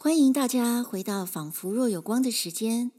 [0.00, 2.92] 欢迎大家回到《仿佛若有光》的时间。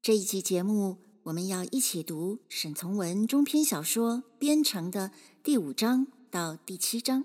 [0.00, 5.10] 这一集节目，我们要一起读沈从文中篇小说《边城》的
[5.42, 7.24] 第五章到第七章。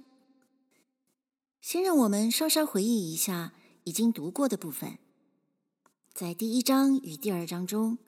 [1.62, 4.98] 先让我们稍稍回忆一下已经读过的部分。
[6.16, 8.00] 在第一章与第二章中，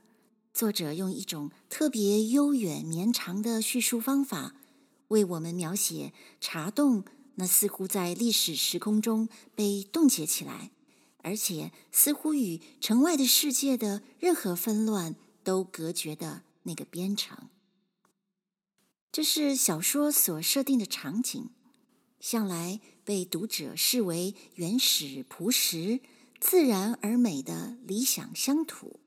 [0.52, 4.56] 作者用一种特别悠远绵长的叙述方法，
[5.10, 6.12] 为我们描写
[6.42, 7.04] 茶洞
[7.40, 10.72] 那似乎在历史时空中被冻结起来，
[11.24, 17.48] 而且似乎与城外的世界的任何纷乱都隔绝的那个边城。
[19.10, 21.50] 这是小说所设定的场景。
[22.20, 26.02] 向来被读者视为原始、朴实、
[26.42, 29.00] 自然而美的理想乡土。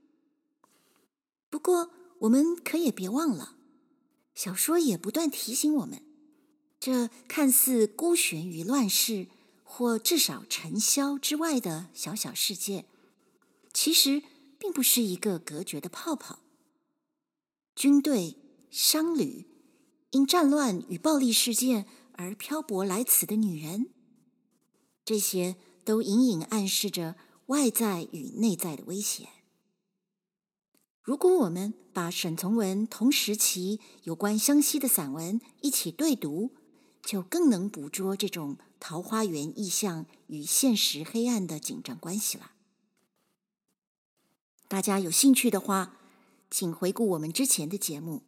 [1.51, 3.57] 不过，我们可也别忘了，
[4.35, 6.03] 小说也不断提醒我们，
[6.85, 9.29] 这看似孤悬于乱世
[9.63, 12.87] 或至少尘嚣之外的小小世界，
[13.73, 14.25] 其实
[14.59, 16.41] 并不是一个隔绝的泡泡。
[17.77, 18.37] 军队、
[18.69, 19.47] 商旅，
[20.11, 21.87] 因战乱与暴力事件。
[22.15, 23.89] 而漂泊来此的女人，
[25.05, 27.17] 这些都隐隐暗示着
[27.47, 29.29] 外在与内在的危险。
[31.01, 36.51] 如果我们把沈从文同时期有关湘西的散文一起对读，
[37.03, 42.53] 就更能捕捉这种桃花源意象与现实黑暗的紧张关系了。
[44.69, 45.99] 大家有兴趣的话，
[46.51, 48.23] 请回顾我们之前的节目，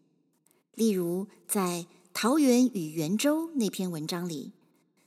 [0.75, 1.87] 例如在。
[2.17, 4.53] 桃源与圆州那篇文章里，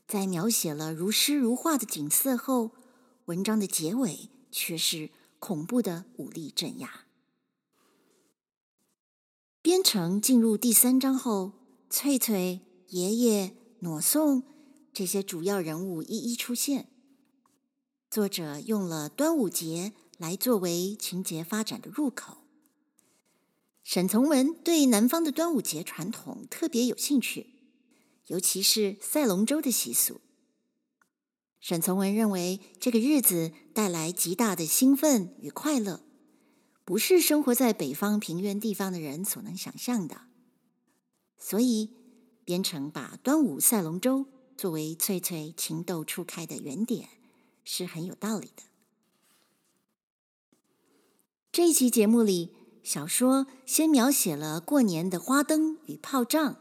[0.09, 2.71] 在描写了如诗如画的景色后，
[3.27, 5.09] 文章的结尾却是
[5.39, 7.05] 恐怖的武力镇压。
[9.61, 11.53] 边城进入第三章后，
[11.89, 12.59] 翠翠、
[12.89, 14.43] 爷爷、傩宋
[14.93, 16.89] 这些主要人物一一出现。
[18.09, 22.37] 作者用了端午节来作为情节发展的入口。
[23.83, 27.53] 沈从文对南方的端午节传统特别有兴趣，
[28.27, 30.21] 尤其是赛龙舟的习俗。
[31.59, 36.01] 沈从文认为这个日子带来极大的兴奋与快乐，
[36.83, 40.21] 不是生活在北方平原地方的人所能想象的。
[41.37, 41.91] 所以，
[42.47, 44.25] 编成把端午赛龙舟
[44.55, 47.09] 作为翠翠情窦初开的原点，
[47.65, 48.63] 是很有道理的。
[51.51, 52.53] 这一期节目里。
[52.83, 56.55] 小说先描写了过年的花灯与炮仗，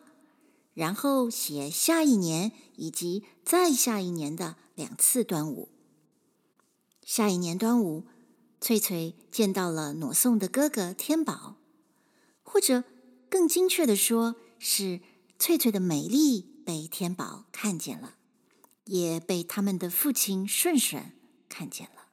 [0.74, 5.68] 然后写下一年以及再下一年的两次端午。
[7.04, 8.06] 下一年端午，
[8.60, 11.58] 翠翠见到了儺宋的哥哥天宝，
[12.42, 12.82] 或者
[13.30, 15.00] 更精确的说，是
[15.38, 18.16] 翠翠的美丽被天宝看见了，
[18.84, 21.12] 也被他们的父亲顺顺
[21.48, 22.08] 看见了。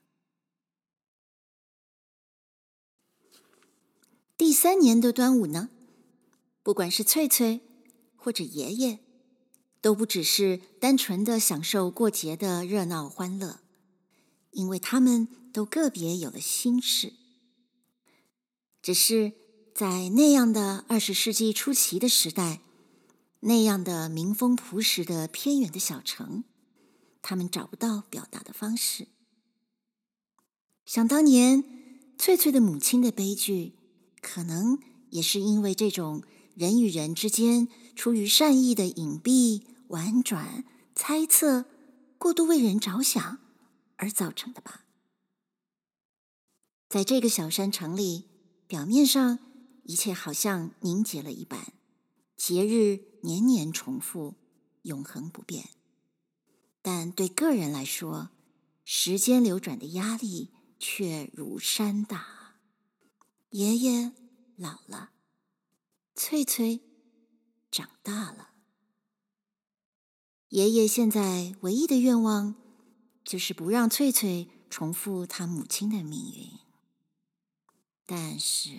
[4.36, 5.70] 第三年的端午呢，
[6.62, 7.62] 不管是翠翠
[8.16, 9.00] 或者爷爷，
[9.80, 13.62] 都不只是单纯的享受过节的热闹欢乐，
[14.52, 17.14] 因为他们都个别有了心事。
[18.82, 19.32] 只是
[19.74, 22.60] 在那样的二十世纪初期的时代，
[23.46, 26.44] 那样的民风朴实的偏远的小城，
[27.22, 29.08] 他们找不到表达的方式。
[30.86, 31.64] 想当年，
[32.18, 33.74] 翠翠的母亲的悲剧。
[34.22, 36.24] 可能也是因为这种
[36.56, 40.64] 人与人之间出于善意的隐蔽、婉转、
[40.96, 41.66] 猜测、
[42.18, 43.40] 过度为人着想
[43.98, 44.86] 而造成的吧。
[46.88, 48.30] 在这个小山城里，
[48.66, 49.40] 表面上
[49.84, 51.74] 一切好像凝结了一般，
[52.38, 54.36] 节日年年重复，
[54.84, 55.70] 永恒不变。
[56.82, 58.30] 但对个人来说，
[58.84, 62.58] 时间流转的压力却如山大。
[63.52, 64.12] 爷爷
[64.58, 65.12] 老了，
[66.16, 66.82] 翠翠
[67.72, 68.50] 长大了。
[70.50, 72.56] 爷爷现在唯一的愿望，
[73.24, 76.60] 就是不让翠翠重复他母亲的命运。
[78.06, 78.72] 但是，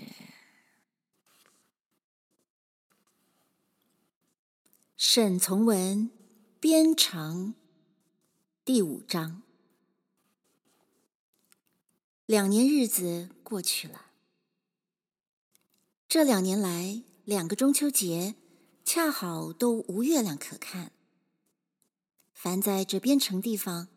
[5.06, 6.10] 沈从文
[6.58, 7.54] 边城
[8.64, 9.42] 第五章，
[12.24, 14.06] 两年日子过去了。
[16.08, 18.34] 这两年来，两个中秋节
[18.82, 20.90] 恰好都无月亮可看。
[22.32, 23.88] 凡在这边城地方，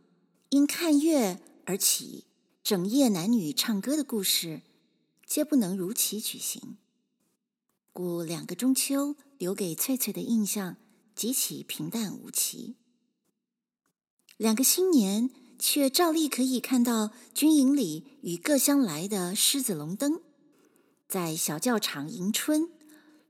[0.50, 2.25] 因看月而起
[2.62, 4.62] 整夜男女唱歌的故事，
[5.25, 6.77] 皆不能如期举行。
[7.94, 10.75] 故两个中秋留给翠翠的印象
[11.17, 12.75] 极其平淡无奇。
[14.37, 20.21] 两个新年却照例可以看到军营里与各乡来的狮子龙灯，
[21.07, 22.69] 在小教场迎春，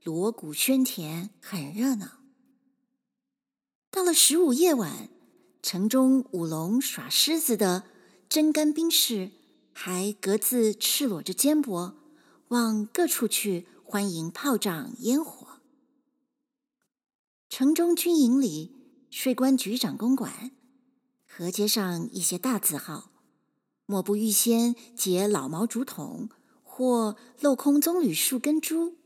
[0.04, 2.18] 锣鼓喧天，很热闹。
[3.90, 5.08] 到了十五夜晚，
[5.62, 7.84] 城中舞龙耍狮子的
[8.28, 9.30] 真干兵士，
[9.72, 11.94] 还各自赤裸着肩膊，
[12.48, 15.37] 往各处去欢迎炮仗烟火。
[17.48, 18.76] 城中军营里，
[19.10, 20.50] 税关局长公馆。
[21.26, 23.10] 河街上一些大字号，
[23.86, 26.28] 莫不预先结老毛竹筒，
[26.62, 28.96] 或镂空棕榈树根株，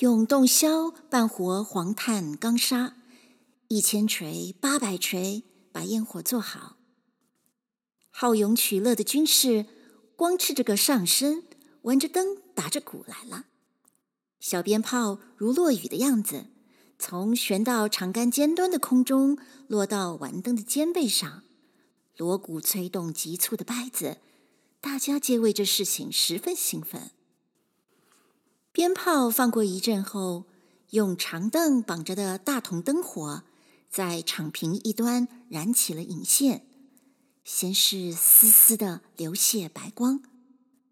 [0.00, 2.98] 用洞箫办活黄炭钢砂，
[3.68, 6.76] 一千锤八百锤把烟火做好。
[8.10, 9.64] 好勇取乐的军士，
[10.14, 11.44] 光赤着个上身，
[11.82, 13.46] 玩着灯，打着鼓来了。
[14.38, 16.48] 小鞭炮如落雨的样子。
[17.00, 19.38] 从悬到长杆尖端的空中
[19.68, 21.42] 落到玩灯的肩背上，
[22.14, 24.18] 锣鼓催动急促的拍子，
[24.82, 27.10] 大家皆为这事情十分兴奋。
[28.70, 30.44] 鞭炮放过一阵后，
[30.90, 33.44] 用长凳绑着的大筒灯火
[33.88, 36.66] 在场坪一端燃起了引线，
[37.42, 40.20] 先是丝丝的流泻白光，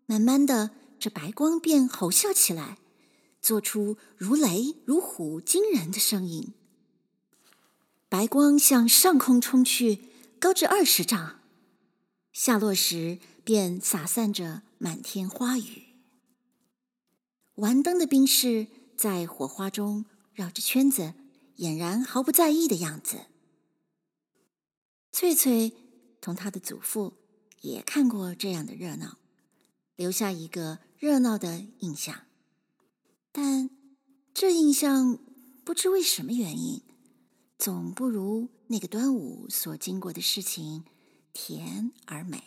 [0.06, 2.78] 慢慢的，这白光便吼啸起来。
[3.40, 6.52] 做出如雷如虎惊人的声音，
[8.08, 10.00] 白光向上空冲去，
[10.38, 11.40] 高至二十丈，
[12.32, 15.84] 下落时便洒散着满天花雨。
[17.54, 21.14] 玩灯的兵士在火花中绕着圈子，
[21.56, 23.26] 俨然毫不在意的样子。
[25.10, 25.72] 翠翠
[26.20, 27.14] 同她的祖父
[27.62, 29.18] 也看过这样的热闹，
[29.96, 32.27] 留下一个热闹的印象。
[33.32, 33.70] 但
[34.34, 35.18] 这印象
[35.64, 36.82] 不知为什么原因，
[37.58, 40.84] 总不如那个端午所经过的事情
[41.32, 42.42] 甜而美。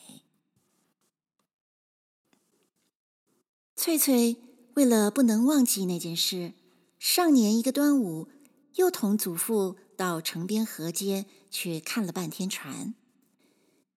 [3.76, 4.38] 翠翠
[4.76, 6.54] 为了不能忘记那件事，
[7.00, 8.28] 上年一个端午，
[8.76, 12.94] 又同祖父到城边河街去看了半天船。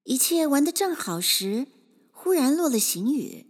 [0.04, 1.66] 一切玩得正好时，
[2.10, 3.46] 忽然落了行雨，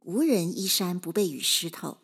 [0.00, 1.98] 无人衣衫不被雨湿透。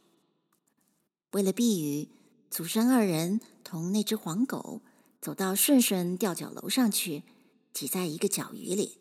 [1.37, 2.09] 为了避雨，
[2.49, 4.81] 祖孙二人同那只黄狗
[5.21, 7.25] 走到顺顺吊脚楼上去，
[7.75, 8.97] 挤在一个角鱼里。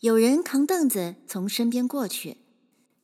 [0.00, 2.38] 有人扛凳子从身边过去，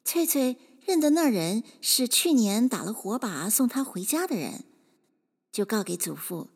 [0.04, 4.64] 翠翠认得那人是去年打了火把送她回家的人，
[5.52, 6.48] 就告给祖父：“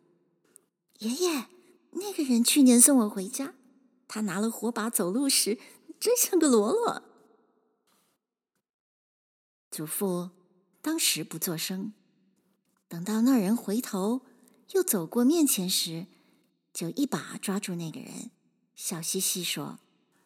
[0.99, 1.45] 爷爷，
[1.91, 3.55] 那个人去年送我回家，
[4.09, 5.57] 他拿了火把走路时
[6.01, 7.01] 真像个罗罗。”
[9.71, 10.31] 祖父。
[10.83, 11.93] 当时不作声，
[12.89, 14.25] 等到那人回头
[14.73, 16.07] 又走过面前时，
[16.73, 18.31] 就一把抓住那个人，
[18.75, 19.79] 笑嘻嘻说：“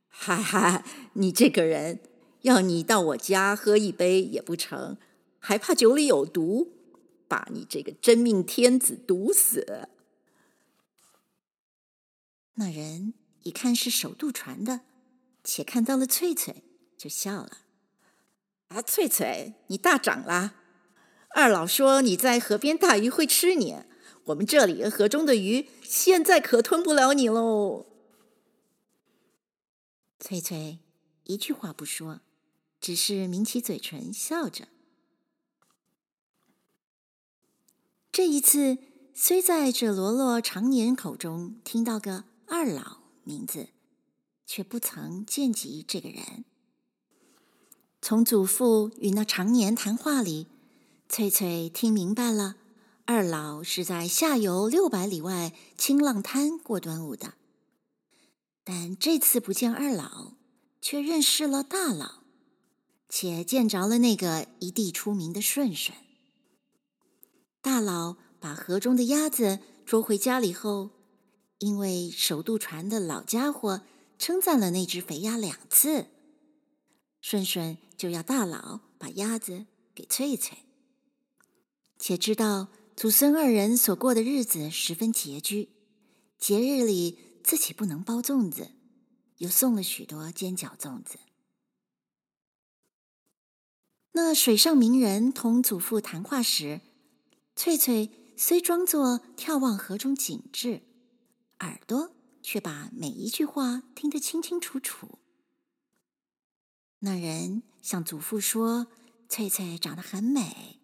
[0.09, 0.83] 嗨嗨，
[1.13, 1.99] 你这个人，
[2.41, 4.97] 要你到我家喝一杯也不成，
[5.37, 6.73] 还怕酒里有毒，
[7.27, 9.89] 把你这个真命天子毒死。”
[12.55, 13.13] 那人
[13.43, 14.81] 一看是守渡船的，
[15.43, 16.63] 且看到了翠翠，
[16.97, 17.59] 就笑了。
[18.69, 20.55] 啊，翠翠，你大长了。
[21.29, 23.77] 二老说你在河边大鱼会吃你，
[24.25, 27.85] 我们这里河中的鱼现在可吞不了你喽。
[30.19, 30.79] 翠翠
[31.23, 32.21] 一句话不说，
[32.81, 34.67] 只是抿起嘴唇笑着。
[38.11, 38.79] 这一次
[39.13, 43.69] 虽在这罗罗常年口中听到个二老名字，
[44.45, 46.43] 却不曾见及这个人。
[48.07, 50.47] 从祖父与那常年谈话里，
[51.09, 52.55] 翠翠听明白了，
[53.03, 57.33] 二老是在下游六百里外青浪滩过端午的。
[58.63, 60.35] 但这次不见二老，
[60.79, 62.23] 却认识了大佬，
[63.09, 65.97] 且见着了那个一地出名的顺顺。
[67.61, 70.91] 大佬把河中的鸭子捉回家里后，
[71.59, 73.81] 因为守渡船的老家伙
[74.17, 76.05] 称赞了那只肥鸭两次。
[77.21, 80.59] 顺顺就要大佬把鸭子给翠翠，
[81.97, 85.69] 且知道祖孙二人所过的日子十分拮据，
[86.37, 88.71] 节日里自己不能包粽子，
[89.37, 91.19] 又送了许多煎饺粽子。
[94.13, 96.81] 那水上名人同祖父谈话时，
[97.55, 100.81] 翠翠虽装作眺望河中景致，
[101.59, 105.19] 耳朵却把每一句话听得清清楚楚。
[106.99, 108.87] 那人向祖父说
[109.29, 110.79] ：“翠翠长得很美。”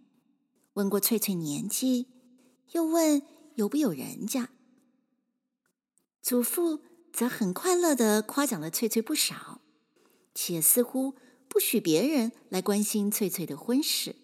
[0.73, 2.07] 问过翠翠年纪，
[2.71, 3.21] 又问
[3.55, 4.49] 有不有人家。
[6.21, 9.61] 祖父则很快乐地夸奖了翠翠不少，
[10.33, 11.15] 且似乎
[11.47, 14.15] 不许别人来关心翠翠的婚事，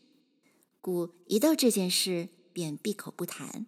[0.82, 3.68] 故一到这件事便闭口不谈。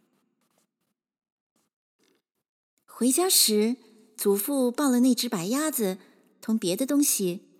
[2.86, 3.78] 回家时，
[4.16, 5.98] 祖父抱了那只白鸭子，
[6.40, 7.51] 同别的东西，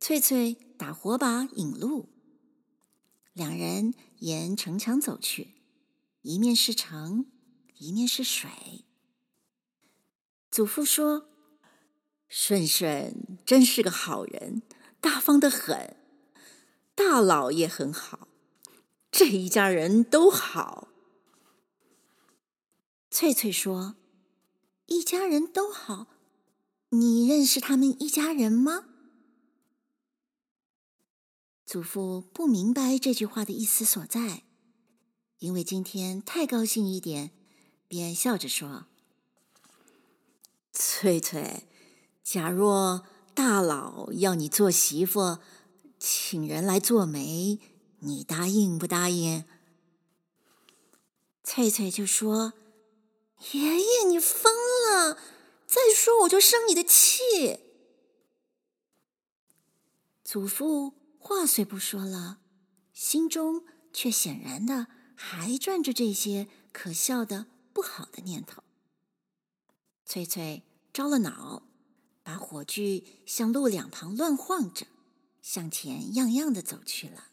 [0.00, 2.08] 翠翠打火把引路。
[3.32, 5.54] 两人沿城墙走去，
[6.22, 7.26] 一面是城，
[7.76, 8.50] 一面是水。
[10.50, 11.28] 祖父说
[12.28, 14.62] ：“顺顺真是个好人，
[15.00, 15.96] 大方的很。
[16.94, 18.28] 大老也很好，
[19.10, 20.88] 这一家人都好。”
[23.10, 23.96] 翠翠说。
[24.90, 26.06] 一家人都好，
[26.88, 28.87] 你认识他们一家人吗？
[31.68, 34.44] 祖父不明白这句话的意思所在，
[35.38, 37.30] 因为今天太高兴一点，
[37.86, 38.86] 便笑着说
[40.72, 41.68] ：“翠翠，
[42.24, 45.40] 假若大佬要你做媳妇，
[45.98, 47.60] 请人来做媒，
[47.98, 49.44] 你答应不答应？”
[51.44, 52.54] 翠翠就说。
[53.52, 54.52] 爷爷，你疯
[54.90, 55.18] 了！
[55.66, 57.60] 再说我就生你的气。
[60.24, 60.94] 祖父
[61.28, 62.38] 话虽不说了，
[62.94, 68.62] 心中却显然的还转着这些可笑的、不好的念头。
[70.06, 71.64] 翠翠着了恼，
[72.22, 74.86] 把火炬向路两旁乱晃着，
[75.42, 77.26] 向前样样的走去了。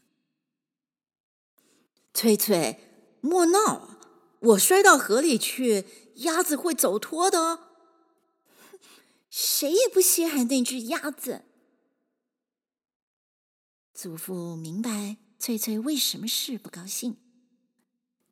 [2.13, 3.97] 翠翠，莫闹！
[4.39, 5.85] 我摔到河里去，
[6.15, 7.69] 鸭子会走脱的。
[9.31, 11.45] 谁也不稀罕那只鸭子。
[13.95, 17.15] 祖父明白翠翠为什么事不高兴，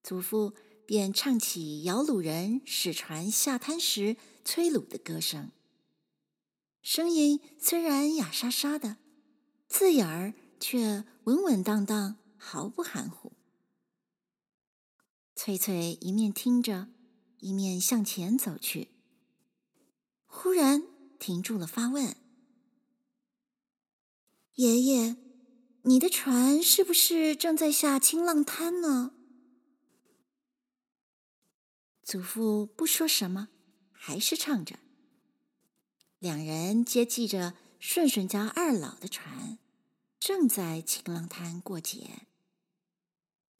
[0.03, 0.53] 祖父
[0.85, 5.51] 便唱起摇橹人使船下滩时催橹的歌声。
[6.81, 8.97] 声音虽然哑沙沙的，
[9.69, 13.31] 字眼儿却稳稳当当，毫不含糊。
[15.33, 16.89] 翠翠一面听着，
[17.39, 18.89] 一面向前走去。
[20.25, 20.83] 忽然
[21.17, 22.17] 停住了，发问
[24.55, 25.15] ：“爷爷，
[25.83, 29.13] 你的船是不是正在下清浪滩呢？”
[32.03, 33.47] 祖父不说什么，
[33.91, 34.79] 还是唱着。
[36.19, 39.57] 两人接济着顺顺家二老的船，
[40.19, 42.27] 正在清浪滩过节，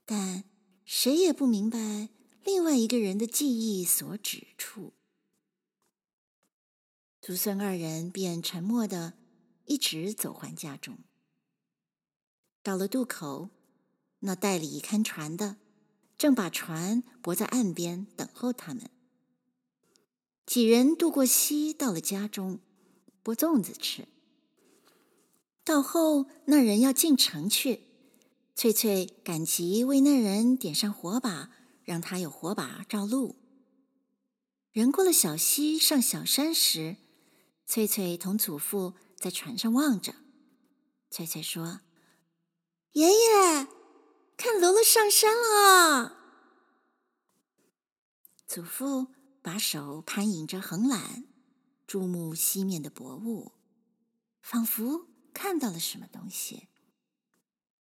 [0.06, 0.44] 但。
[0.86, 2.10] 谁也不明白
[2.44, 4.92] 另外一个人的记忆所指处，
[7.22, 9.14] 祖孙二人便沉默的
[9.64, 10.98] 一直走还家中。
[12.64, 13.50] 到了渡口，
[14.20, 15.58] 那代理看船的
[16.18, 18.90] 正把船泊在岸边等候他们。
[20.46, 22.60] 几人渡过溪，到了家中，
[23.24, 24.08] 剥粽子吃。
[25.66, 27.82] 到后，那人要进城去。
[28.56, 31.52] 翠翠赶急为那人点上火把，
[31.84, 33.36] 让他有火把照路。
[34.72, 36.98] 人过了小溪，上小山时，
[37.66, 40.16] 翠翠同祖父在船上望着。
[41.10, 41.82] 翠翠说
[42.94, 43.68] ：“爷爷，
[44.38, 46.18] 看罗罗上山了。”
[48.48, 49.08] 祖父
[49.42, 51.26] 把手攀引着横缆，
[51.88, 53.52] 注目西面的薄雾，
[54.42, 56.70] 仿佛看到了什么东西。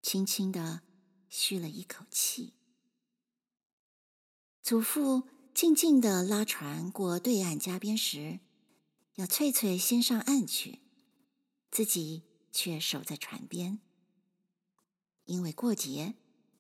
[0.01, 0.81] 轻轻的
[1.29, 2.55] 嘘了一口气，
[4.61, 8.39] 祖父静静地拉船过对岸家边时，
[9.15, 10.81] 要翠翠先上岸去，
[11.71, 13.79] 自己却守在船边。
[15.25, 16.15] 因为过节，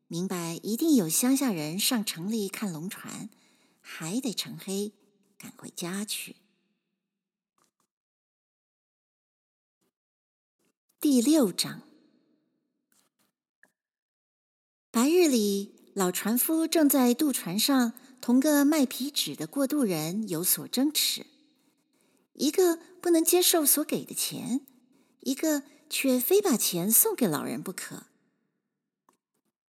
[0.07, 3.29] 明白一定有乡下人上城里看龙船，
[3.81, 4.93] 还得趁黑
[5.37, 6.37] 赶回家去。
[10.99, 11.81] 第六章。
[14.89, 21.25] 白日里，老船夫正在渡船上同个卖皮纸的过渡人有所争执，
[22.33, 24.65] 一个不能接受所给的钱，
[25.21, 28.03] 一个却非把钱送给老人不可。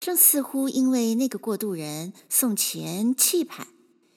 [0.03, 3.67] 正似乎因为那个过渡人送钱气派，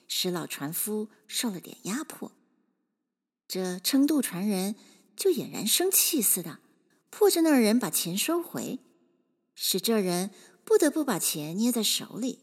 [0.09, 2.33] 使老船夫受了点压迫，
[3.47, 4.75] 这撑渡船人
[5.15, 6.59] 就俨然生气似的，
[7.09, 8.79] 迫着那人把钱收回，
[9.55, 10.31] 使这人。
[10.65, 12.39] 不得不把钱捏在手里，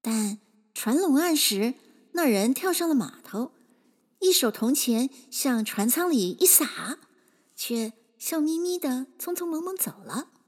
[0.00, 0.40] 但
[0.74, 1.74] 船拢岸时，
[2.14, 3.52] 那人跳上了码头，
[4.18, 6.98] 一手铜钱向船舱里一撒，
[7.54, 10.41] 却笑眯眯的匆匆忙忙走了。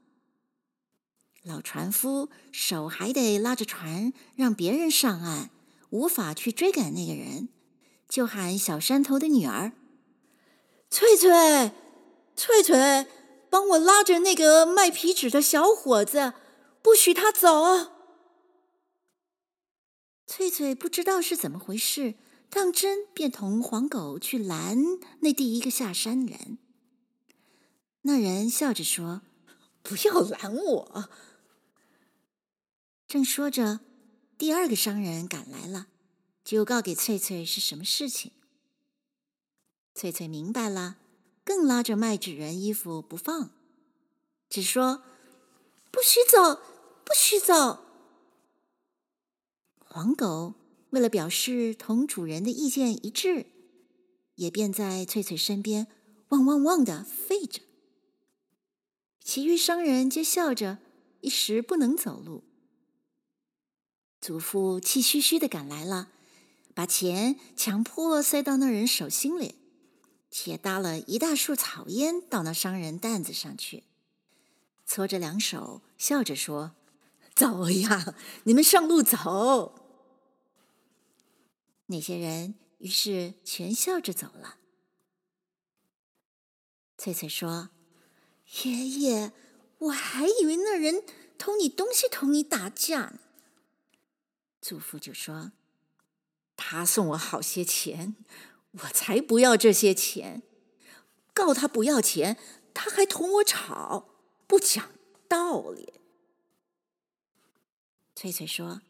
[1.45, 5.51] 老船夫手还得拉着船，让别人上岸，
[5.91, 7.49] 无法去追赶那个人，
[8.09, 9.73] 就喊小山头的女儿
[10.89, 11.71] ：“翠翠，
[12.35, 13.05] 翠翠，
[13.51, 16.33] 帮我拉着那个卖皮纸的小伙子，
[16.81, 17.91] 不许他走。”
[20.25, 22.15] 翠翠不知道是怎么回事，
[22.49, 24.79] 当真便同黄狗去拦
[25.19, 26.57] 那第一个下山人。
[28.01, 29.21] 那人笑着说
[29.83, 31.09] ：“不要拦我。”
[33.15, 33.79] 正说着，
[34.37, 35.87] 第二个商人赶来了，
[36.43, 38.33] 就告给翠翠是什么事情。
[39.93, 40.97] 翠翠明白了，
[41.45, 43.51] 更拉着卖纸人衣服不放，
[44.49, 45.01] 只说
[45.91, 46.55] ：“不许走，
[47.05, 47.85] 不许走。”
[49.79, 50.55] 黄狗
[50.89, 53.45] 为了表示同主人的意见一致，
[54.35, 55.87] 也便在翠翠身边
[56.31, 57.61] 汪汪汪的吠着。
[59.21, 60.79] 其余商人皆笑着，
[61.21, 62.43] 一时不能走路。
[64.25, 66.09] 祖父气吁吁的赶来了，
[66.73, 69.53] 把钱强迫塞到那人手心里，
[70.31, 73.83] 且搭了一大束草烟到那商人担子上去，
[74.83, 76.71] 搓着两手，笑着说
[77.35, 78.15] ：“走呀，
[78.45, 79.75] 你们上路走。”
[81.85, 84.57] 那些人于是全笑着走了。
[86.97, 87.69] 翠翠说
[88.63, 89.33] ：“爷爷，
[89.77, 91.03] 我还以为那人
[91.37, 93.19] 偷你东西，同你打架呢。”
[94.65, 95.51] 祖父就说
[96.57, 98.15] ：“他送我好些钱，
[98.71, 100.41] 我才不要这些钱。
[101.35, 102.39] 告他不要钱，
[102.73, 104.09] 他还同我吵，
[104.47, 104.89] 不讲
[105.27, 105.93] 道理。”
[108.15, 108.81] 翠翠说：“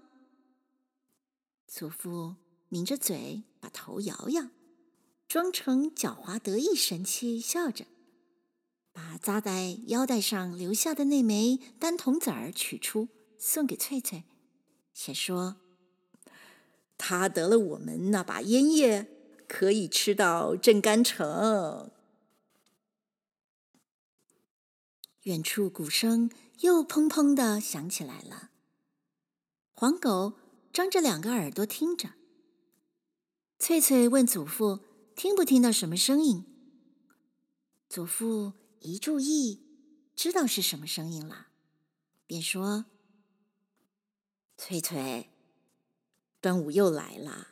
[1.66, 2.36] 祖父
[2.70, 4.50] 抿着嘴，把头摇摇，
[5.28, 7.88] 装成狡猾得意神气，笑着，
[8.94, 13.08] 把扎在腰带上留下的那枚单筒子儿取出，
[13.44, 14.24] 送给翠翠，
[14.94, 15.56] 且说
[16.96, 19.08] ：“他得了我们那把烟叶，
[19.48, 21.90] 可以吃到镇干城。”
[25.24, 28.52] 远处鼓声又砰砰的响起来了，
[29.74, 30.34] 黄狗。
[30.72, 32.12] 张着两个耳朵听着，
[33.60, 34.80] 翠翠问祖父
[35.18, 36.46] ：“听不听到什么声音？”
[37.90, 39.66] 祖父一注意，
[40.16, 41.48] 知道是什么声音了，
[42.26, 42.86] 便说
[44.64, 45.28] ：“翠翠，
[46.40, 47.48] 端午又来了，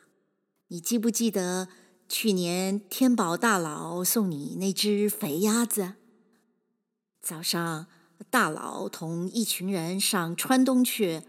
[0.68, 1.66] 你记不记得
[2.08, 5.94] 去年天宝大佬送你那只肥鸭子？
[7.20, 7.88] 早上
[8.30, 11.24] 大佬同一群人上川东去。”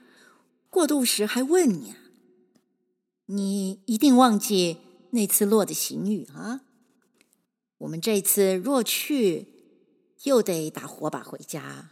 [0.70, 1.98] 过渡时还问你啊，
[3.26, 4.78] 你一定忘记
[5.10, 6.62] 那次落的行雨啊？
[7.80, 9.48] 我们这次若去，
[10.26, 11.90] 又得打火把回家。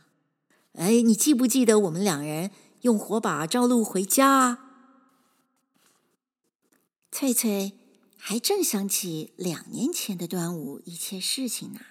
[0.74, 4.60] 哎，你记不记得我们两人用火把照路回家？
[7.12, 7.74] 翠翠
[8.18, 11.82] 还正想起两年前的端午一切事情呢，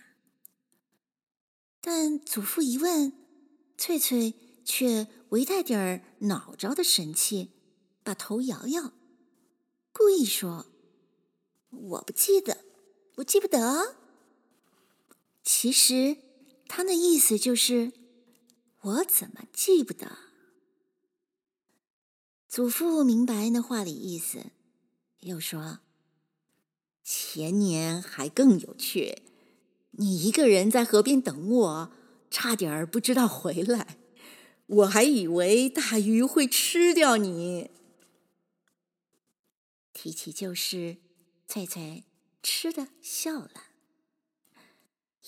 [1.80, 3.12] 但祖父一问，
[3.76, 5.08] 翠翠却。
[5.30, 7.50] 微带点儿恼着的神气，
[8.02, 8.94] 把头摇摇，
[9.92, 10.64] 故意说
[11.68, 12.64] ：“我不记得，
[13.16, 13.96] 我记不得。”
[15.44, 16.16] 其实
[16.66, 17.92] 他那意思就是
[18.80, 20.16] ：“我怎么记不得？”
[22.48, 24.46] 祖父明白那话里意思，
[25.20, 25.80] 又说
[27.04, 29.22] ：“前年还更有趣，
[29.90, 31.92] 你一个人在河边等我，
[32.30, 33.98] 差点儿不知道回来。”
[34.68, 37.70] 我还以为大鱼会吃掉你。
[39.94, 40.98] 提起旧事，
[41.46, 42.04] 翠翠
[42.42, 43.50] 吃的笑了。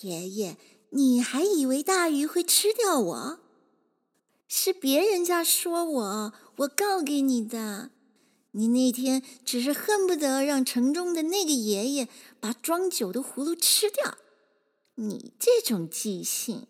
[0.01, 0.57] 爷爷，
[0.91, 3.39] 你还以为大鱼会吃掉我？
[4.47, 7.91] 是别人家说我，我告给你的。
[8.51, 14.17] 你那天只是恨不得让城中的那个爷爷把装酒的葫芦吃掉。
[14.95, 16.67] 你这种记性。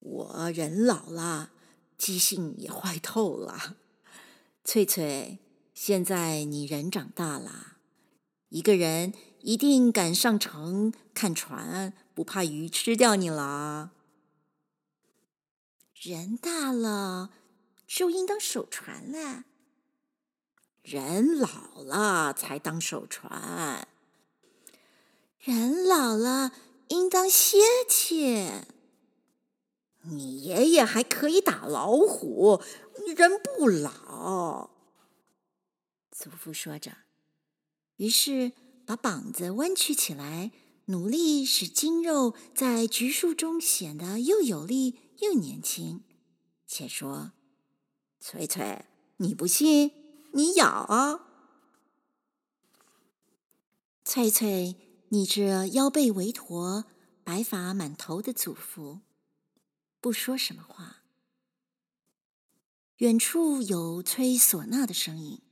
[0.00, 1.50] 我人老了，
[1.98, 3.76] 记性也坏透了。
[4.64, 5.38] 翠翠，
[5.74, 7.76] 现在你人长大了，
[8.48, 13.92] 一个人一定敢上城看船，不怕鱼吃掉你了。
[16.06, 17.30] 人大了，
[17.86, 19.44] 就应当守船了。
[20.82, 23.88] 人老了才当守船。
[25.38, 26.52] 人老了，
[26.88, 27.56] 应当歇
[27.88, 28.50] 气。
[30.02, 32.60] 你爷爷还可以打老虎，
[33.16, 34.68] 人不老。
[36.10, 36.98] 祖父说着，
[37.96, 38.52] 于是
[38.84, 40.50] 把膀子弯曲起来，
[40.86, 46.04] 努力使筋肉在橘树中显得又有力又年轻。
[46.66, 47.32] 且说
[48.18, 48.86] ：“翠翠，
[49.18, 49.92] 你不信，
[50.32, 51.26] 你咬啊！”
[54.04, 56.86] 翠翠你这腰背微驼、
[57.22, 59.00] 白发满头的祖父，
[60.00, 61.02] 不说什么话。
[62.98, 65.42] 远处有吹唢呐的声音，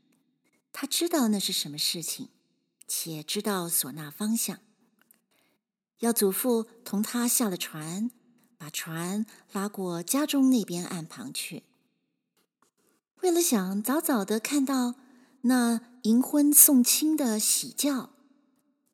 [0.73, 2.31] 他知道那是什么事情，
[2.87, 4.61] 且知道唢呐方向，
[5.99, 8.11] 要祖父同他下了船，
[8.63, 11.65] 把船拉过家中那边岸旁去。
[13.23, 14.95] 为了想早早的看到
[15.41, 18.11] 那迎婚送亲的喜轿，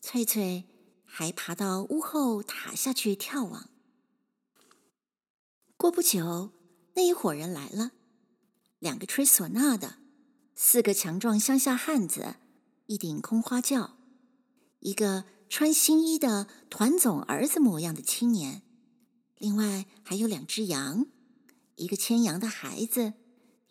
[0.01, 0.65] 翠翠
[1.05, 3.69] 还爬到屋后塔下去眺望。
[5.77, 6.53] 过不久，
[6.95, 7.91] 那一伙人来了。
[8.79, 9.97] 两个吹唢呐的，
[10.55, 12.37] 四个强壮乡下汉子，
[12.87, 13.99] 一顶空花轿，
[14.81, 18.63] 一个穿新衣的团总儿子模样的青年，
[19.39, 21.07] 另外还有两只羊，
[21.77, 23.15] 一个牵羊的孩子，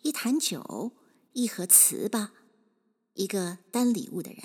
[0.02, 0.92] 一坛酒，
[1.32, 2.30] 一盒糍粑，
[3.14, 4.42] 一个担礼物的人。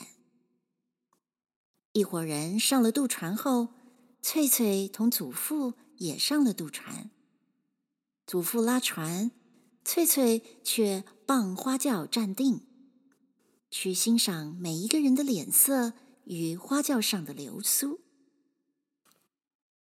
[1.93, 3.69] 一伙人上了渡船后，
[4.21, 7.09] 翠翠同祖父也上了渡船，
[8.25, 9.31] 祖父拉船。
[9.85, 12.65] 翠翠却傍花轿站定，
[13.69, 15.91] 去欣赏每一个人的脸色
[16.23, 17.99] 与花轿上的流苏。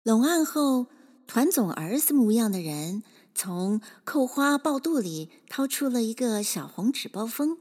[0.03, 0.87] 拢岸后，
[1.27, 3.03] 团总儿子模样的人
[3.35, 7.57] 从扣花抱肚里掏出了一个小红纸包封，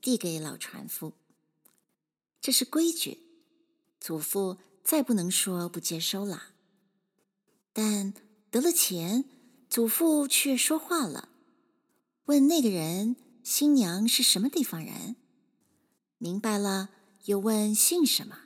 [0.00, 1.12] 递给老船夫。
[2.40, 3.18] 这是规矩，
[4.00, 6.54] 祖父再不能说不接收了。
[7.74, 8.14] 但
[8.50, 9.26] 得了钱，
[9.68, 11.28] 祖父却说话了。
[12.24, 15.16] 问那个人新娘是什么地方人？
[16.16, 16.88] 明白了，
[17.26, 18.38] 又问姓什么？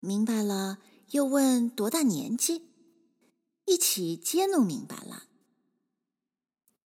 [0.00, 0.78] 明白了，
[1.12, 2.73] 又问多大年纪？
[3.64, 5.24] 一起皆弄明白了。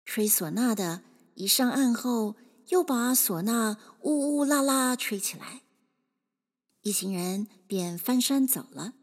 [0.05, 1.03] 吹唢呐的
[1.35, 2.37] 一上岸后，
[2.69, 5.63] 又把唢呐呜呜啦啦吹起来，
[6.83, 8.95] 一行人便翻山走了。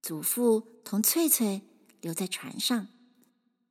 [0.00, 1.62] 祖父同翠翠
[2.00, 2.88] 留在船上。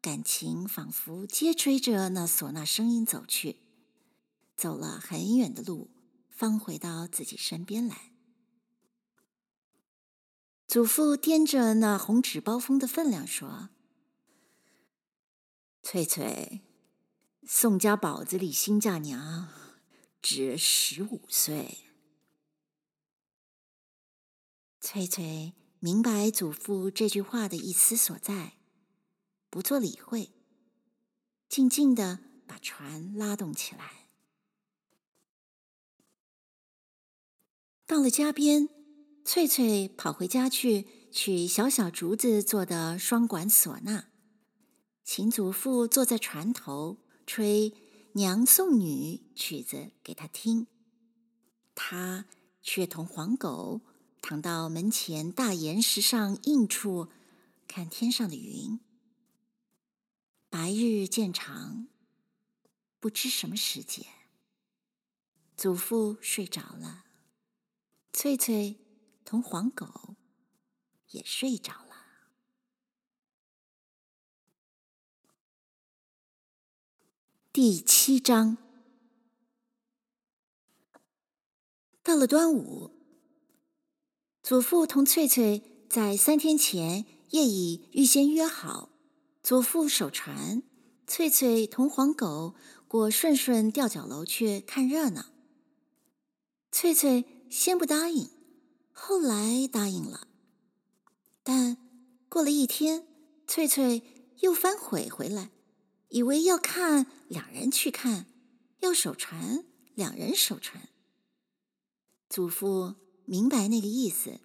[0.01, 3.57] 感情仿佛皆追着那唢呐声音走去，
[4.55, 5.89] 走了很远的路，
[6.29, 8.14] 方回到自己身边来。
[10.67, 13.69] 祖父掂着那红纸包封的分量说
[15.81, 16.61] ：“翠翠，
[17.47, 19.47] 宋家堡子里新嫁娘，
[20.21, 21.79] 只十五岁。”
[24.81, 28.53] 翠翠明白祖父这句话的意思所在。
[29.49, 30.33] 不做理会，
[31.47, 34.09] 静静的把船拉动起来。
[37.85, 38.67] 到了家边，
[39.27, 44.05] 翠翠跑回家去取小小竹子做的双管唢呐，
[45.03, 47.71] 请祖父坐在船头吹
[48.13, 50.67] 《娘送女》曲子给他听。
[51.73, 52.27] 他
[52.61, 53.81] 却同黄狗
[54.21, 57.09] 躺到门前大岩石上荫处，
[57.67, 58.79] 看天上的云。
[60.51, 61.87] 白日渐长，
[62.99, 64.05] 不知什么时节，
[65.57, 67.05] 祖父睡着了，
[68.13, 68.77] 翠翠
[69.25, 70.15] 同黄狗
[71.09, 71.95] 也睡着了。
[77.51, 78.57] 第七章，
[82.03, 82.91] 到了端午，
[84.43, 88.89] 祖父同翠翠在三天前夜已预先约好。
[89.41, 90.63] 祖父守船，
[91.07, 92.55] 翠翠同黄狗
[92.87, 95.27] 过顺顺吊脚楼去看热闹。
[96.71, 98.29] 翠翠先不答应，
[98.97, 100.27] 后来答应了。
[101.43, 101.77] 但
[102.29, 103.05] 过了一天，
[103.45, 104.01] 翠翠
[104.39, 105.51] 又反悔回来，
[106.09, 108.25] 以为要看两人去看，
[108.79, 110.89] 要守船两人守船。
[112.29, 114.39] 祖父明白那个意思，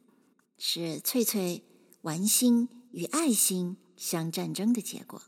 [0.58, 1.64] 是翠翠
[2.02, 5.22] 玩心与爱心相战争的结果，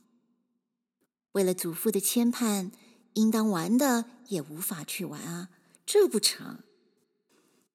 [1.33, 2.73] 为了祖父的牵绊，
[3.15, 5.49] 应当玩的也无法去玩啊，
[5.87, 6.65] 这不成。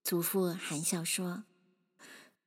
[0.08, 1.43] 祖父含笑说：“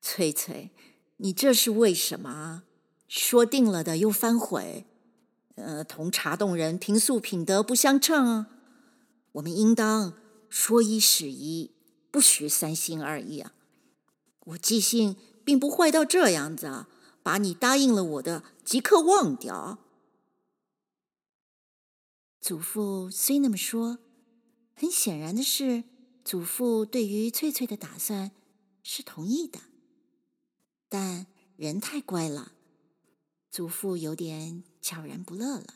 [0.00, 0.70] 翠翠，
[1.18, 2.62] 你这是为什么？
[3.06, 4.86] 说定了的又反悔，
[5.56, 8.46] 呃，同茶洞人平素品德不相称啊。
[9.32, 10.14] 我们应当
[10.48, 11.72] 说一是一，
[12.10, 13.52] 不许三心二意啊。
[14.46, 16.88] 我记性并不坏到这样子啊。”
[17.22, 19.78] 把你答应了我的即刻忘掉。
[22.40, 23.98] 祖父虽那么说，
[24.74, 25.84] 很显然的是，
[26.24, 28.32] 祖父对于翠翠的打算
[28.82, 29.60] 是同意的，
[30.88, 32.52] 但人太乖了，
[33.50, 35.74] 祖父有点悄然不乐了。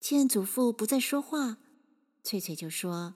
[0.00, 1.58] 见祖父不再说话，
[2.22, 3.14] 翠翠就说：“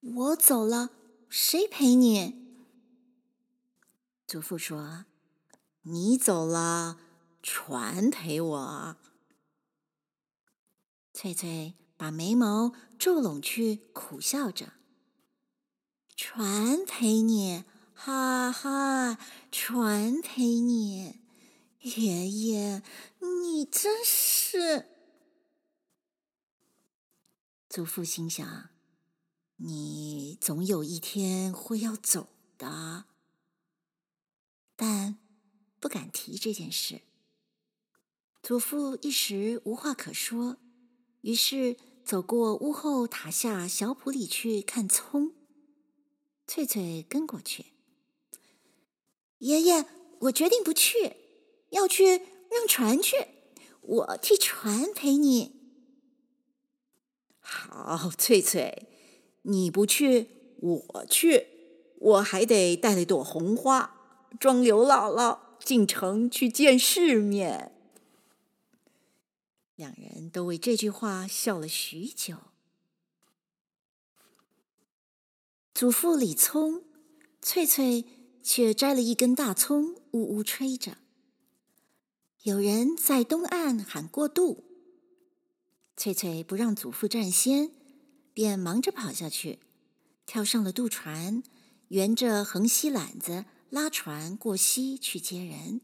[0.00, 0.90] 我走了，
[1.28, 2.36] 谁陪你？”
[4.26, 5.06] 祖父说
[5.82, 7.00] ：“你走了，
[7.42, 8.96] 船陪我。”
[11.12, 14.72] 翠翠把眉毛皱拢去，苦笑着
[16.16, 19.18] ：“船陪你，哈哈，
[19.52, 21.20] 船陪你。”
[21.80, 22.82] 爷爷，
[23.42, 24.86] 你真是……
[27.68, 28.70] 祖父心想：
[29.56, 33.04] 你总有一天会要走的，
[34.74, 35.18] 但
[35.78, 37.02] 不敢提这件事。
[38.42, 40.56] 祖父一时无话可说，
[41.20, 41.76] 于是
[42.10, 45.30] 走过屋后塔下小圃里去看葱。
[46.44, 47.66] 翠翠跟过去。
[49.38, 49.86] 爷爷，
[50.22, 51.12] 我决定不去。
[51.68, 52.16] 要去，
[52.50, 53.28] 让船去，
[53.82, 55.52] 我替船陪你。
[57.38, 58.88] 好，翠翠，
[59.42, 61.46] 你不去，我去，
[62.00, 67.79] 我还得带一朵红花，装刘姥姥进城去见世面。
[69.80, 72.36] 两人都为这句话笑了许久。
[75.72, 76.84] 祖父李聪，
[77.40, 78.04] 翠翠
[78.42, 80.98] 却摘了一根大葱，呜呜吹着。
[82.42, 84.64] 有人在东岸喊过渡，
[85.96, 87.70] 翠翠不让祖父占先，
[88.34, 89.60] 便忙着跑下去，
[90.26, 91.42] 跳上了渡船，
[91.88, 95.80] 沿着横溪缆子拉船过溪去接人。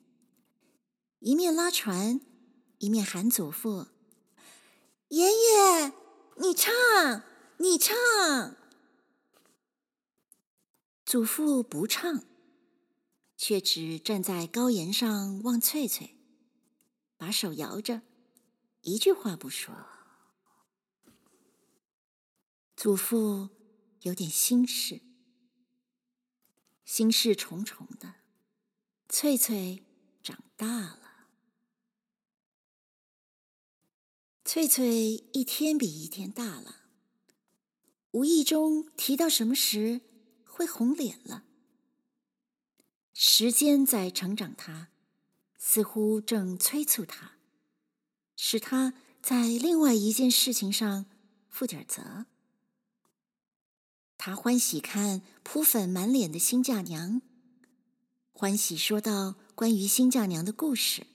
[1.21, 2.21] 一面拉船，
[2.79, 3.87] 一面喊祖父
[5.09, 5.93] ：“爷爷，
[6.37, 6.73] 你唱，
[7.59, 7.97] 你唱。”
[11.07, 12.25] 祖父不唱，
[13.37, 16.17] 却只站在高岩上望翠翠。
[17.17, 18.03] 把手摇着，
[18.83, 19.75] 一句话不说。
[22.77, 23.49] 祖父
[24.03, 25.01] 有点心事，
[26.85, 28.17] 心事重重的。
[29.09, 29.87] 翠翠
[30.23, 31.06] 长大了，
[34.49, 36.77] 翠翠一天比一天大了。
[38.13, 40.03] 无意中提到什么时，
[40.45, 41.43] 会红脸了。
[43.13, 44.89] 时间在成长她。
[45.59, 47.33] 似乎正催促他，
[48.37, 51.07] 使他在另外一件事情上
[51.49, 52.27] 负点责。
[54.17, 57.21] 他欢喜看扑粉满脸的新嫁娘，
[58.33, 61.09] 欢喜说到关于新嫁娘的故事，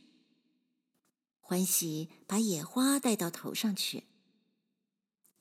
[1.51, 4.05] 欢喜把野花带到头上去，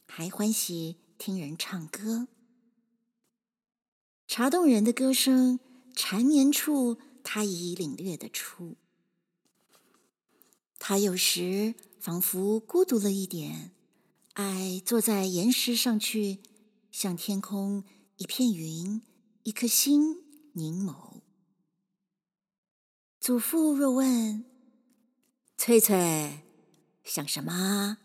[0.09, 2.27] 还欢喜听人唱歌。
[4.27, 5.61] 茶洞人的歌声，
[5.95, 8.77] 缠绵处他已领略得出。
[10.81, 13.71] 他有时仿佛孤独了一点，
[14.33, 16.41] 爱坐在岩石上去，
[16.91, 17.85] 向天空
[18.17, 19.01] 一片云、
[19.45, 21.21] 一颗星凝眸。
[23.21, 24.45] 祖父若问
[25.63, 26.41] ：“翠翠，
[27.05, 27.99] 想什么？”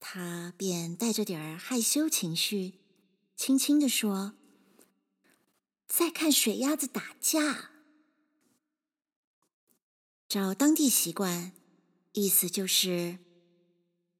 [0.00, 2.80] 他便带着点儿害羞情绪，
[3.36, 4.34] 轻轻的说
[5.86, 7.70] ：“在看水鸭子打架。”
[10.26, 11.52] 照当地习惯，
[12.14, 13.20] 意思就是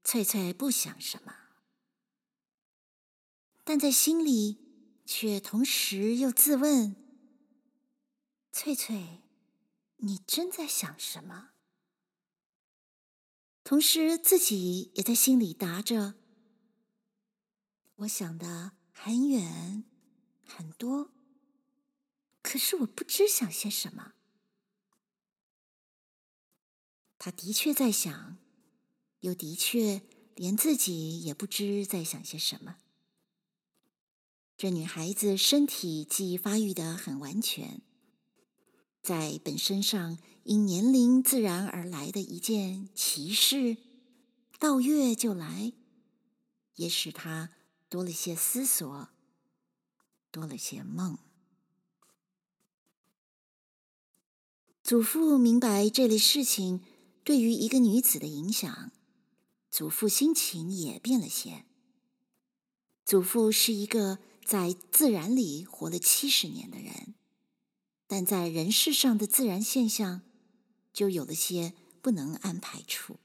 [0.04, 1.34] 翠翠不想什么，
[3.64, 4.56] 但在心里
[5.04, 6.94] 却同时又自问：
[8.52, 9.19] 翠翠，
[10.02, 11.50] 你真在想什么？
[13.62, 16.14] 同时自己也在心里答着：
[17.96, 19.84] 我想的很远
[20.44, 21.12] 很多，
[22.42, 24.14] 可是我不知想些什么。
[27.18, 28.38] 他的确在想，
[29.20, 30.02] 又的确
[30.34, 32.78] 连自己也不知在想些什么。
[34.56, 37.82] 这女孩子身体既发育得很完全，
[39.02, 43.76] 在本身上因年龄自然而来的一件奇事，
[44.58, 45.72] 到月就来，
[46.76, 47.50] 也使他
[47.88, 49.08] 多了些思索，
[50.30, 51.18] 多了些梦。
[54.82, 56.82] 祖父明白这类事情。
[57.22, 58.90] 对于一个女子的影响，
[59.70, 61.66] 祖父心情也变了些。
[63.04, 67.14] 祖父是一个在自然里活了七十年的人，
[68.12, 70.23] 但在人世上的自然现象，
[70.92, 73.20] 就有了些不能安排处。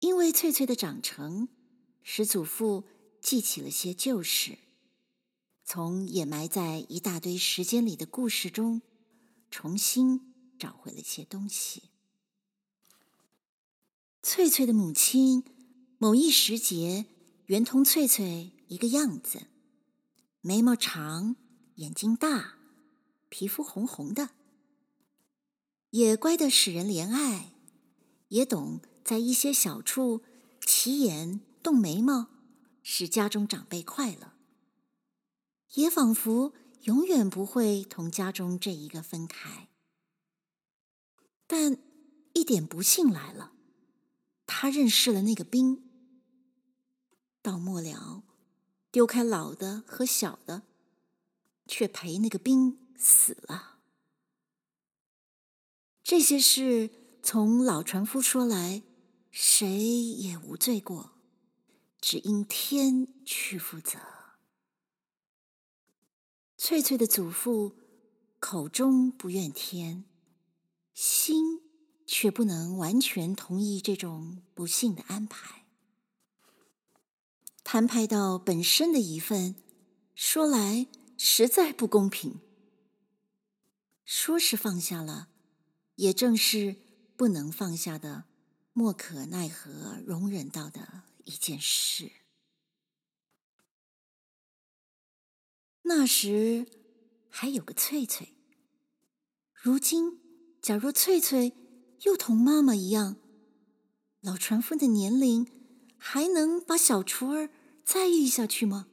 [0.00, 1.48] 因为翠翠的长成，
[2.02, 2.82] 使祖父
[3.20, 4.58] 记起了些旧事，
[5.64, 8.82] 从掩埋在一大堆时间里的故事中，
[9.52, 11.84] 重新找回了些东西。
[14.20, 15.44] 翠翠的母亲
[15.98, 17.06] 某一时节
[17.44, 19.46] 原同翠翠一个样子，
[20.40, 21.36] 眉毛长，
[21.76, 22.55] 眼睛大，
[23.28, 24.30] 皮肤红红的，
[25.90, 27.52] 也乖得使人怜爱，
[28.28, 30.22] 也懂在一些小处
[30.60, 32.28] 起眼动眉毛，
[32.82, 34.32] 使家中长辈快乐，
[35.74, 39.68] 也仿佛永远不会同家中这一个分开。
[41.46, 41.78] 但
[42.32, 43.52] 一点不幸来了，
[44.46, 45.82] 他认识了那个兵，
[47.42, 48.22] 到末了，
[48.90, 50.62] 丢开老的和小的，
[51.66, 53.78] 却陪那个兵死了。
[56.02, 56.90] 这些事
[57.22, 58.82] 从老船夫说来，
[59.30, 61.12] 谁也无罪过，
[62.00, 63.98] 只因天去负责。
[66.56, 67.76] 翠翠的祖父
[68.38, 70.04] 口中不怨天。
[70.94, 71.60] 心
[72.06, 75.66] 却不能完全同意这种不幸的安排，
[77.62, 79.56] 摊派到本身的一份，
[80.14, 80.86] 说来
[81.18, 82.40] 实在不公平。
[84.06, 85.28] 说是放下了，
[85.96, 86.76] 也正是
[87.16, 88.24] 不能放下的，
[88.72, 92.12] 莫可奈何容忍到的一件事。
[95.82, 96.66] 那时
[97.28, 98.34] 还有个翠翠，
[99.52, 100.20] 如今。
[100.62, 101.52] 假若翠翠
[102.02, 103.16] 又同妈妈一样，
[104.20, 105.46] 老船夫的年龄
[105.96, 107.50] 还能把小厨儿
[107.84, 108.88] 再育下去吗？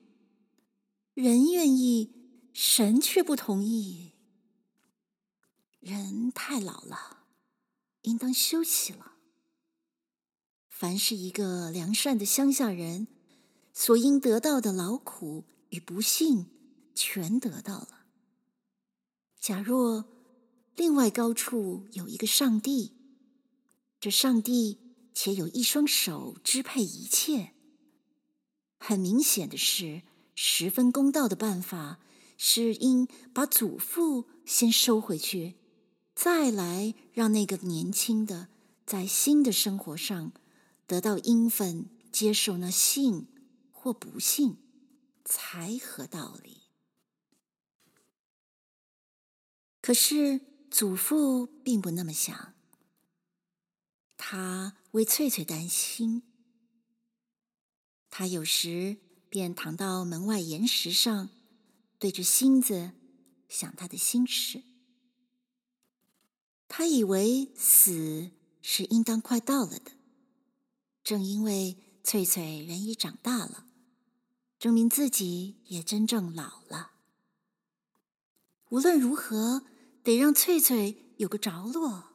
[1.15, 4.12] 人愿意，神却不同意。
[5.83, 7.25] 人太老了，
[8.03, 9.15] 应当休息了。
[10.69, 13.07] 凡是一个良善的乡下人
[13.73, 16.47] 所应得到的劳苦与不幸，
[16.95, 18.05] 全得到了。
[19.41, 20.05] 假若
[20.77, 22.93] 另外高处有一个上帝，
[23.99, 24.79] 这上帝
[25.13, 27.51] 且有一双手支配一切。
[28.79, 31.99] 很明显的是，十分公道的办法
[32.37, 35.55] 是应把祖父先收回去，
[36.15, 38.47] 再来让那个年轻的
[38.85, 40.31] 在新的生活上
[40.87, 43.27] 得到应分，接受那幸
[43.71, 44.57] 或不幸，
[45.23, 46.63] 才合道理。
[49.81, 50.41] 可是。
[50.73, 52.55] 祖父并不那么想，
[54.17, 56.23] 他为翠翠担心。
[58.09, 58.97] 他有时
[59.29, 61.29] 便躺到门外岩石上，
[61.99, 62.93] 对着星子
[63.47, 64.63] 想他的心事。
[66.75, 69.91] 他以为死是应当快到了的，
[71.03, 73.67] 正因为翠翠人已长大了，
[74.57, 76.93] 证明自己也真正老了。
[78.69, 79.63] 无论如何。
[80.03, 82.09] 得让翠翠有个着落。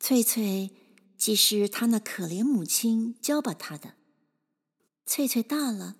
[0.00, 0.70] 翠翠
[1.16, 3.94] 既是他那可怜母亲教把她的，
[5.06, 5.96] 翠翠大了，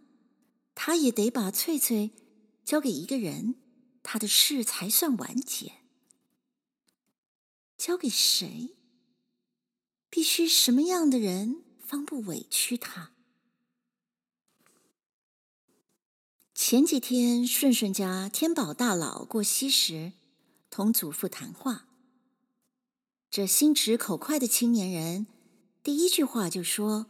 [0.75, 2.11] 他也得把翠翠
[2.65, 3.55] 交给一个人，
[4.03, 5.82] 他的事才算完结。
[7.85, 8.77] 交给谁？
[10.09, 13.11] 必须什么样的人方不委屈他？
[16.55, 20.13] 前几天，顺顺家天宝大佬过膝时，
[20.71, 21.89] 同祖父谈话。
[23.29, 25.27] 这心直口快的青年人，
[25.83, 27.07] 第一句话就说：“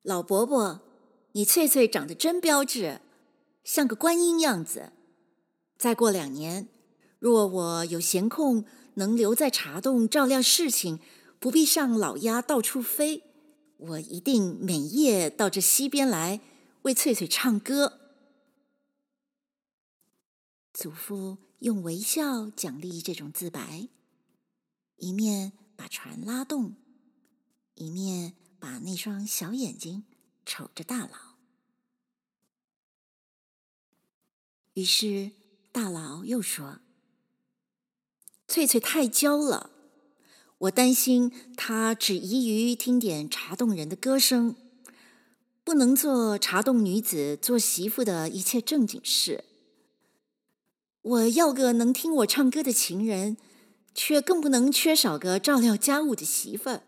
[0.00, 0.80] 老伯伯，
[1.32, 3.02] 你翠翠长得真标致，
[3.62, 4.94] 像个观音样子。
[5.76, 6.70] 再过两年，
[7.18, 11.00] 若我有闲空，能留在茶洞照料事情，
[11.38, 13.22] 不必上老鸭到处飞，
[13.76, 16.40] 我一定每夜到这溪边来
[16.82, 18.00] 为翠翠唱歌。”
[20.72, 23.88] 祖父用微笑奖励这种自白，
[24.96, 26.76] 一面把船拉动，
[27.74, 30.04] 一面把那双小眼睛
[30.44, 31.36] 瞅着大老。
[34.74, 35.32] 于是
[35.72, 36.80] 大老又说
[38.48, 39.70] ：“翠翠太娇了，
[40.58, 44.54] 我担心她只宜于听点茶洞人的歌声，
[45.64, 49.44] 不能做茶洞女子做媳妇的一切正经事。”
[51.02, 53.36] 我要个能听我唱歌的情人，
[53.94, 56.82] 却更不能缺少个照料家务的媳妇儿。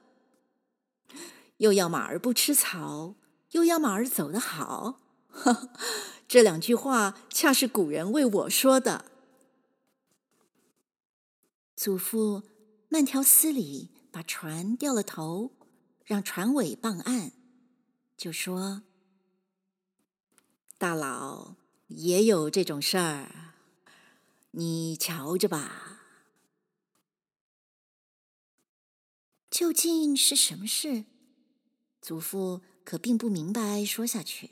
[1.58, 3.14] 又要马儿不吃草，
[3.52, 5.00] 又要马儿走得好，
[6.26, 9.04] 这两句话恰是古人为我说的。
[11.78, 12.42] 祖父
[12.88, 15.52] 慢条斯理把船掉了头，
[16.04, 17.30] 让船尾傍岸，
[18.16, 18.82] 就说
[20.76, 21.54] ：“大佬
[21.86, 23.54] 也有这种事儿。”
[24.50, 26.00] 你瞧着吧。
[29.48, 31.04] 究竟是什么事？
[32.02, 33.84] 祖父可并不明白。
[33.84, 34.50] 说下去，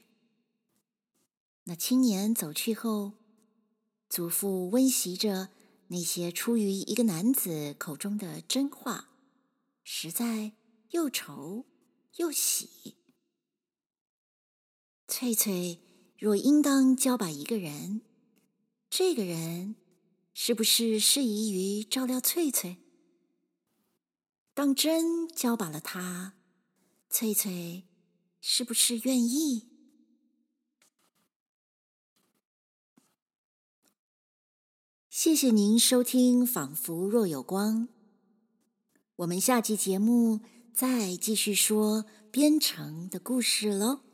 [1.64, 3.14] 那青年走去后，
[4.08, 5.48] 祖父温习着
[5.88, 9.10] 那些出于一个男子口中的真话，
[9.84, 10.52] 实在
[10.90, 11.66] 又愁
[12.16, 12.96] 又喜。
[15.06, 15.80] 翠翠
[16.18, 18.02] 若应当交把一个人，
[18.90, 19.76] 这个人
[20.34, 22.78] 是不是适宜于照料翠翠？
[24.52, 26.34] 当真交把了他，
[27.08, 27.84] 翠翠
[28.40, 29.75] 是不是愿意？
[35.18, 37.84] 谢谢您收听《仿佛若有光》，
[39.16, 40.40] 我们下期节目
[40.74, 44.05] 再继续说编程的故事喽。